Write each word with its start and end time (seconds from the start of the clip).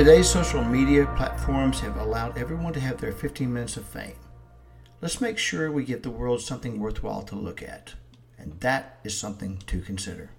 Today's 0.00 0.30
social 0.30 0.64
media 0.64 1.04
platforms 1.14 1.78
have 1.80 1.98
allowed 1.98 2.38
everyone 2.38 2.72
to 2.72 2.80
have 2.80 2.98
their 2.98 3.12
15 3.12 3.52
minutes 3.52 3.76
of 3.76 3.84
fame. 3.84 4.16
Let's 5.02 5.20
make 5.20 5.36
sure 5.36 5.70
we 5.70 5.84
give 5.84 6.00
the 6.00 6.08
world 6.08 6.40
something 6.40 6.80
worthwhile 6.80 7.20
to 7.24 7.34
look 7.34 7.62
at, 7.62 7.92
and 8.38 8.58
that 8.60 9.00
is 9.04 9.14
something 9.14 9.58
to 9.66 9.82
consider. 9.82 10.30